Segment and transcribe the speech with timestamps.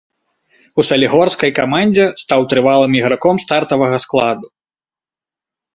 [0.83, 4.47] У салігорскай камандзе стаў трывалым іграком стартавага складу.